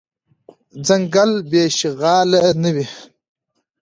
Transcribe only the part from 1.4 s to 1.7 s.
بی